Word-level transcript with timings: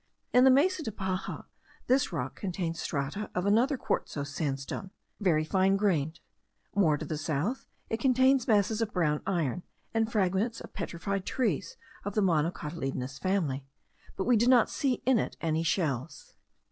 In 0.33 0.45
the 0.45 0.49
Mesa 0.49 0.81
de 0.81 0.91
Paja 0.91 1.45
this 1.85 2.11
rock 2.11 2.33
contains 2.35 2.81
strata 2.81 3.29
of 3.35 3.45
another 3.45 3.77
quartzose 3.77 4.33
sandstone, 4.33 4.89
very 5.19 5.43
fine 5.43 5.77
grained; 5.77 6.19
more 6.73 6.97
to 6.97 7.05
the 7.05 7.19
south 7.19 7.67
it 7.87 7.99
contains 7.99 8.47
masses 8.47 8.81
of 8.81 8.91
brown 8.93 9.21
iron, 9.27 9.61
and 9.93 10.11
fragments 10.11 10.59
of 10.59 10.73
petrified 10.73 11.23
trees 11.23 11.77
of 12.03 12.15
the 12.15 12.21
monocotyledonous 12.23 13.19
family, 13.21 13.63
but 14.17 14.23
we 14.23 14.35
did 14.37 14.49
not 14.49 14.71
see 14.71 15.03
in 15.05 15.19
it 15.19 15.37
any 15.39 15.61
shells. 15.61 16.33